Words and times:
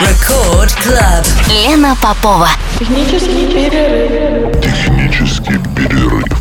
Record 0.00 0.70
Club. 0.84 1.24
Лена 1.48 1.96
Попова. 2.02 2.48
Технический 2.78 3.46
перерыв. 3.46 4.60
Технический 4.60 5.58
перерыв. 5.74 6.35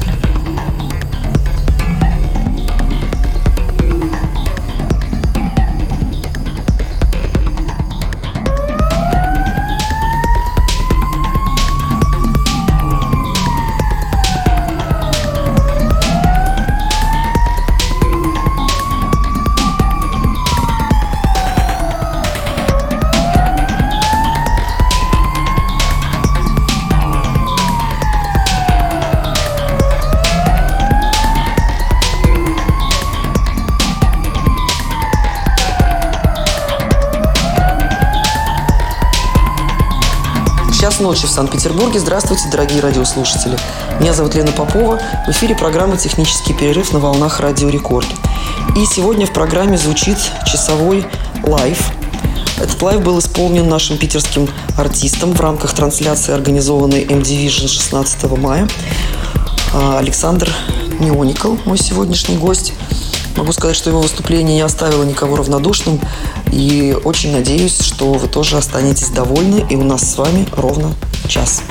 Час 40.96 41.02
ночи 41.02 41.28
в 41.28 41.30
Санкт-Петербурге. 41.30 42.00
Здравствуйте, 42.00 42.48
дорогие 42.50 42.80
радиослушатели. 42.80 43.58
Меня 44.00 44.14
зовут 44.14 44.34
Лена 44.36 44.54
Попова. 44.54 44.98
В 45.28 45.30
эфире 45.30 45.54
программа 45.54 45.98
«Технический 45.98 46.54
перерыв» 46.54 46.94
на 46.94 47.00
волнах 47.00 47.42
Радио 47.42 47.68
Рекорд. 47.68 48.08
И 48.78 48.86
сегодня 48.86 49.26
в 49.26 49.34
программе 49.34 49.78
звучит 49.78 50.18
часовой 50.46 51.06
лайв. 51.44 51.92
Этот 52.62 52.82
лайв 52.82 53.02
был 53.04 53.20
исполнен 53.20 53.68
нашим 53.68 53.98
питерским 53.98 54.48
артистом 54.78 55.34
в 55.34 55.42
рамках 55.42 55.74
трансляции, 55.74 56.34
организованной 56.34 57.04
M-Division 57.04 57.68
16 57.68 58.24
мая. 58.38 58.66
А, 59.74 59.98
Александр 60.00 60.50
Неоникл, 61.00 61.56
мой 61.66 61.78
сегодняшний 61.78 62.38
гость. 62.38 62.72
Могу 63.36 63.52
сказать, 63.52 63.76
что 63.76 63.90
его 63.90 64.00
выступление 64.00 64.56
не 64.56 64.62
оставило 64.62 65.04
никого 65.04 65.36
равнодушным. 65.36 66.00
И 66.52 66.96
очень 67.04 67.32
надеюсь, 67.32 67.80
что 67.80 68.14
вы 68.14 68.28
тоже 68.28 68.58
останетесь 68.58 69.10
довольны. 69.10 69.66
И 69.70 69.76
у 69.76 69.84
нас 69.84 70.14
с 70.14 70.18
вами 70.18 70.48
ровно 70.56 70.94
час. 71.28 71.62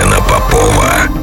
Елена 0.00 0.18
Попова. 0.22 1.19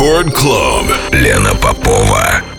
Рекорд 0.00 0.32
Клуб. 0.32 0.86
Лена 1.12 1.54
Попова. 1.56 2.49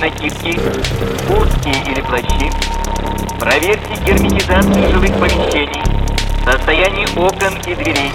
Накидки, 0.00 0.58
куртки 1.28 1.68
или 1.68 2.00
плащи. 2.00 2.50
Проверьте 3.38 3.94
герметизацию 4.04 4.88
жилых 4.90 5.12
помещений, 5.18 5.82
состояние 6.44 7.06
окон 7.16 7.54
и 7.66 7.74
дверей. 7.74 8.10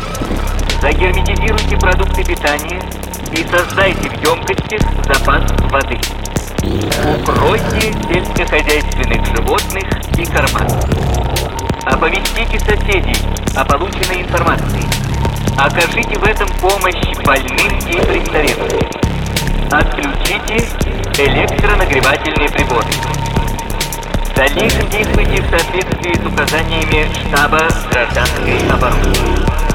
Загерметизируйте 0.82 1.78
продукты 1.78 2.24
питания 2.24 2.82
и 3.32 3.46
создайте 3.50 4.10
в 4.10 4.14
емкостях 4.24 4.82
запас 5.06 5.44
воды. 5.72 6.00
Укройте 6.64 7.94
сельскохозяйственных 8.12 9.26
животных 9.28 9.86
и 10.18 10.26
корма. 10.26 10.68
Оповестите 11.86 12.60
соседей 12.60 13.18
о 13.56 13.64
полученной 13.64 14.22
информации. 14.24 14.84
Окажите 15.58 16.18
в 16.18 16.24
этом 16.24 16.50
помощь 16.60 16.96
больным 17.24 17.78
и 17.88 17.94
престарелым. 17.94 18.95
Отключите 19.78 20.56
электронагревательные 21.18 22.50
приборы. 22.50 22.88
В 24.24 24.34
дальнейшем 24.34 24.88
действуйте 24.90 25.42
в 25.42 25.50
соответствии 25.50 26.14
с 26.14 26.26
указаниями 26.26 27.10
штаба 27.28 27.68
гражданской 27.92 28.58
обороны. 28.72 29.75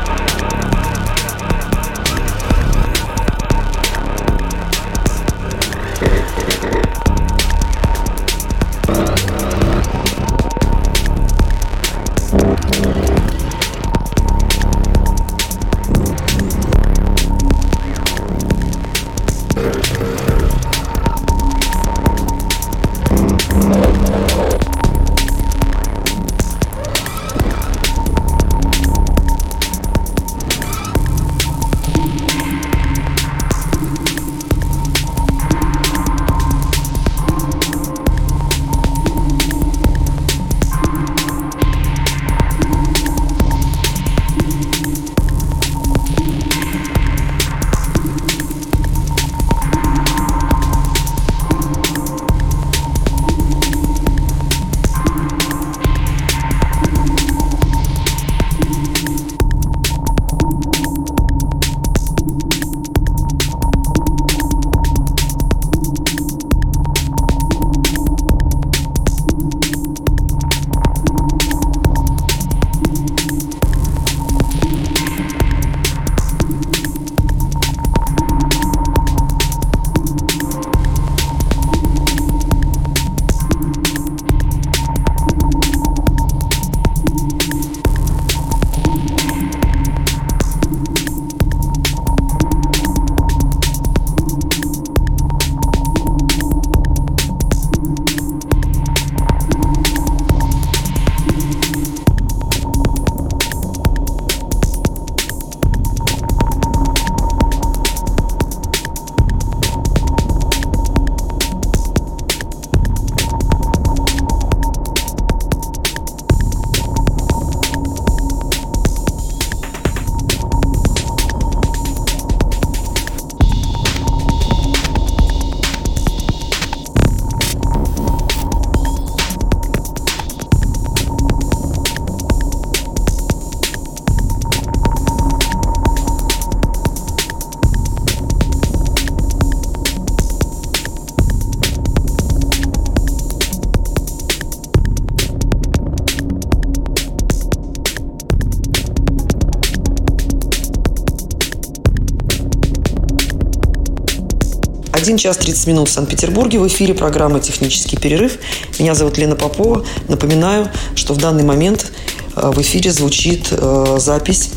Один 155.11 155.19
час 155.19 155.39
30 155.39 155.67
минут 155.67 155.89
в 155.89 155.93
Санкт-Петербурге. 155.93 156.61
В 156.61 156.69
эфире 156.69 156.95
программа 156.95 157.41
«Технический 157.41 157.97
перерыв». 157.97 158.39
Меня 158.79 158.95
зовут 158.95 159.19
Лена 159.19 159.35
Попова. 159.35 159.85
Напоминаю, 160.07 160.71
что 160.95 161.15
в 161.15 161.17
данный 161.17 161.43
момент 161.43 161.91
э, 162.37 162.49
в 162.49 162.61
эфире 162.61 162.93
звучит 162.93 163.49
э, 163.51 163.97
запись 163.99 164.51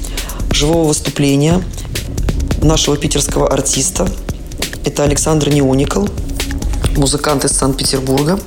живого 0.52 0.90
выступления 0.90 1.60
нашего 2.62 2.98
питерского 2.98 3.52
артиста. 3.52 4.08
Это 4.86 5.02
Александр 5.02 5.50
Неоникл, 5.50 6.06
музыкант 6.98 7.46
из 7.46 7.54
Санкт-Петербурга, 7.54 8.40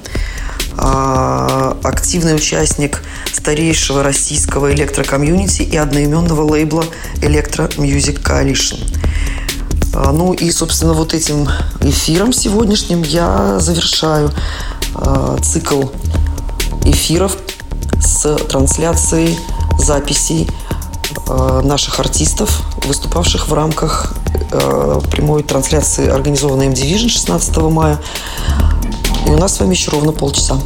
а, 0.78 1.76
активный 1.82 2.36
участник 2.36 3.02
старейшего 3.32 4.04
российского 4.04 4.72
электрокомьюнити 4.72 5.62
и 5.62 5.76
одноименного 5.76 6.42
лейбла 6.42 6.84
Electro 7.16 7.68
Music 7.76 8.22
Coalition– 8.22 8.78
ну 10.12 10.32
и, 10.32 10.50
собственно, 10.50 10.92
вот 10.92 11.14
этим 11.14 11.48
эфиром 11.80 12.32
сегодняшним 12.32 13.02
я 13.02 13.58
завершаю 13.60 14.30
э, 14.94 15.38
цикл 15.42 15.84
эфиров 16.84 17.36
с 18.00 18.36
трансляцией 18.48 19.38
записей 19.78 20.48
э, 21.28 21.60
наших 21.64 22.00
артистов, 22.00 22.62
выступавших 22.86 23.48
в 23.48 23.54
рамках 23.54 24.14
прямой 25.10 25.42
трансляции, 25.42 26.08
организованной 26.08 26.66
M-Division 26.66 27.08
16 27.08 27.56
мая. 27.56 28.00
И 29.26 29.30
у 29.30 29.36
нас 29.36 29.56
с 29.56 29.60
вами 29.60 29.72
еще 29.72 29.90
ровно 29.90 30.12
полчаса. 30.12 30.56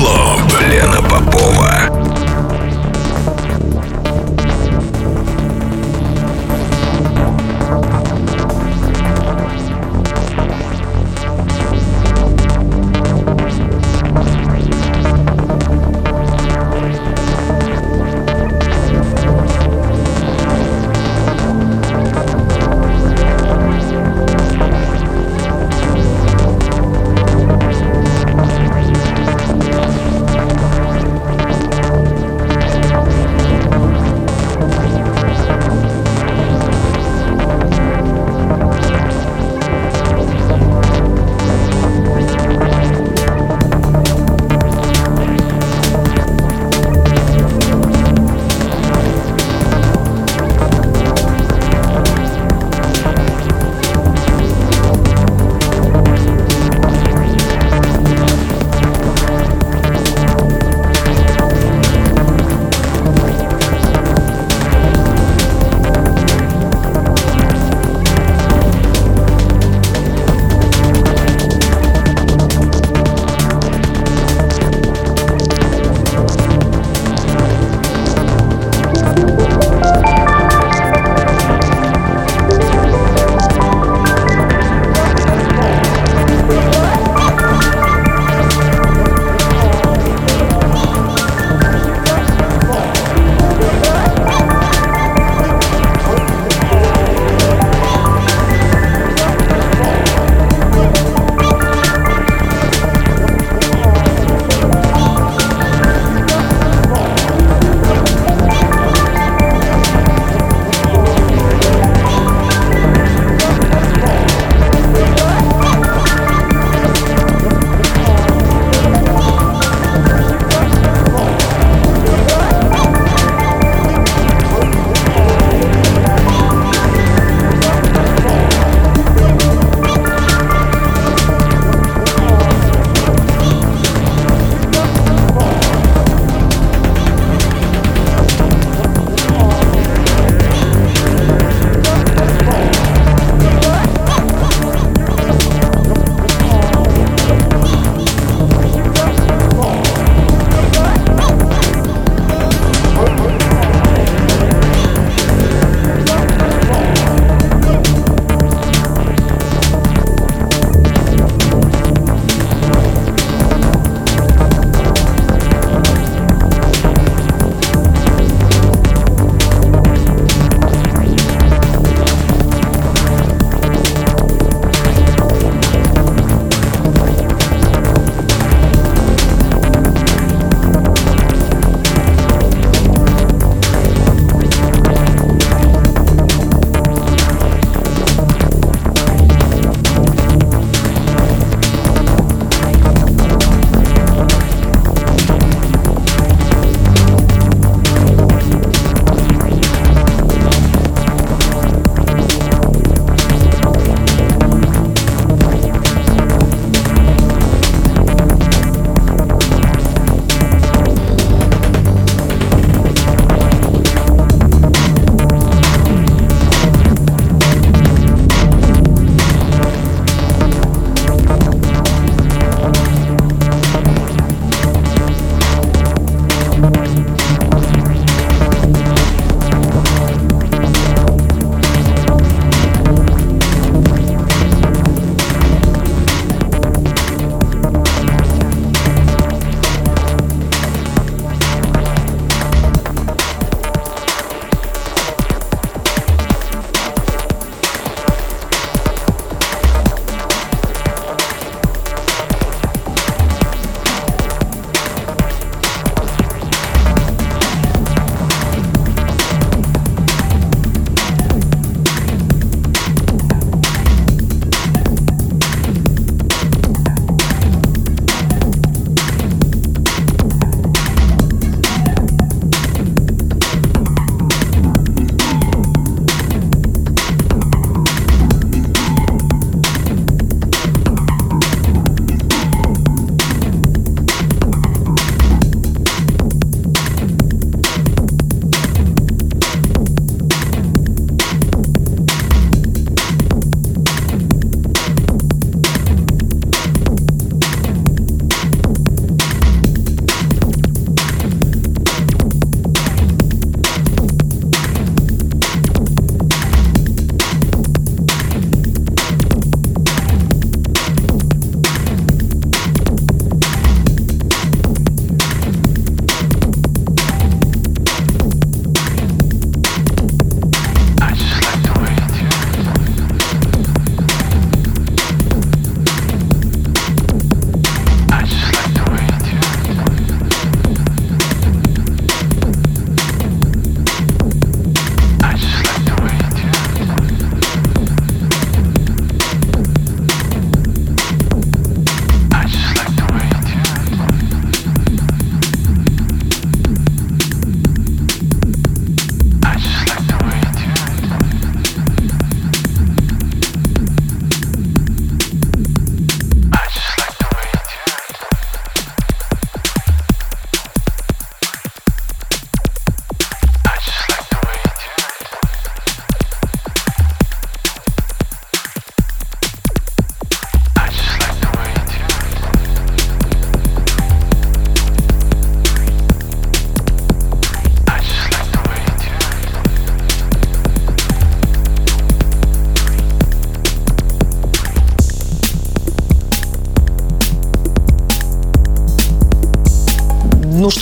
Клаб. 0.00 0.40
Лена 0.62 1.02
Попова. 1.02 1.89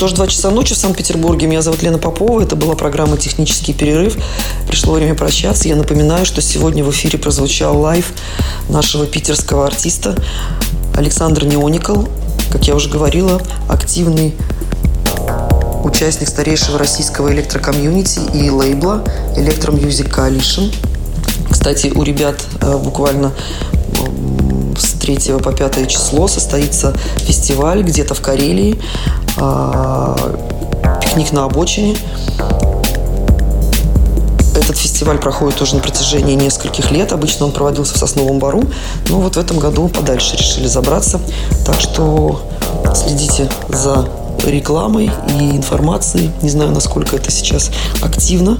Ж, 0.06 0.12
два 0.12 0.28
часа 0.28 0.50
ночи 0.52 0.74
в 0.74 0.78
Санкт-Петербурге. 0.78 1.48
Меня 1.48 1.60
зовут 1.60 1.82
Лена 1.82 1.98
Попова. 1.98 2.40
Это 2.40 2.54
была 2.54 2.76
программа 2.76 3.16
«Технический 3.16 3.72
перерыв». 3.72 4.16
Пришло 4.68 4.92
время 4.92 5.16
прощаться. 5.16 5.66
Я 5.66 5.74
напоминаю, 5.74 6.24
что 6.24 6.40
сегодня 6.40 6.84
в 6.84 6.90
эфире 6.90 7.18
прозвучал 7.18 7.76
лайв 7.80 8.12
нашего 8.68 9.06
питерского 9.06 9.66
артиста 9.66 10.14
Александр 10.94 11.46
Неоникл. 11.46 12.04
Как 12.52 12.68
я 12.68 12.76
уже 12.76 12.88
говорила, 12.88 13.42
активный 13.68 14.36
участник 15.82 16.28
старейшего 16.28 16.78
российского 16.78 17.32
электрокомьюнити 17.32 18.20
и 18.34 18.50
лейбла 18.50 19.02
Electro 19.36 19.72
Music 19.72 20.14
Coalition. 20.14 20.72
Кстати, 21.50 21.88
у 21.92 22.04
ребят 22.04 22.36
э, 22.60 22.76
буквально 22.76 23.32
с 24.78 24.92
3 24.92 25.38
по 25.42 25.52
5 25.52 25.90
число 25.90 26.28
состоится 26.28 26.96
фестиваль 27.16 27.82
где-то 27.82 28.14
в 28.14 28.20
Карелии. 28.20 28.78
А, 29.40 30.16
пикник 31.00 31.32
на 31.32 31.44
обочине. 31.44 31.96
Этот 34.54 34.76
фестиваль 34.76 35.18
проходит 35.18 35.60
уже 35.62 35.76
на 35.76 35.80
протяжении 35.80 36.34
нескольких 36.34 36.90
лет. 36.90 37.12
Обычно 37.12 37.46
он 37.46 37.52
проводился 37.52 37.94
в 37.94 37.98
Сосновом 37.98 38.38
Бару. 38.38 38.64
Но 39.08 39.20
вот 39.20 39.36
в 39.36 39.38
этом 39.38 39.58
году 39.58 39.88
подальше 39.88 40.36
решили 40.36 40.66
забраться. 40.66 41.20
Так 41.64 41.80
что 41.80 42.42
следите 42.94 43.48
за 43.68 44.08
рекламой 44.46 45.10
и 45.38 45.56
информацией. 45.56 46.30
Не 46.42 46.50
знаю, 46.50 46.70
насколько 46.70 47.16
это 47.16 47.30
сейчас 47.30 47.70
активно, 48.02 48.58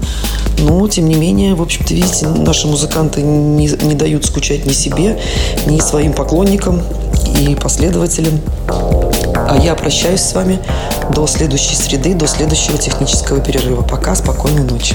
но, 0.58 0.86
тем 0.88 1.08
не 1.08 1.14
менее, 1.14 1.54
в 1.54 1.62
общем-то, 1.62 1.94
видите, 1.94 2.26
наши 2.26 2.66
музыканты 2.66 3.22
не, 3.22 3.66
не 3.66 3.94
дают 3.94 4.24
скучать 4.24 4.66
ни 4.66 4.72
себе, 4.72 5.20
ни 5.66 5.78
своим 5.80 6.12
поклонникам 6.12 6.82
и 7.38 7.54
последователям. 7.54 8.40
А 9.48 9.56
я 9.56 9.74
прощаюсь 9.74 10.20
с 10.20 10.34
вами 10.34 10.58
до 11.10 11.26
следующей 11.26 11.74
среды, 11.74 12.14
до 12.14 12.26
следующего 12.26 12.76
технического 12.76 13.40
перерыва. 13.40 13.82
Пока, 13.82 14.14
спокойной 14.14 14.62
ночи. 14.62 14.94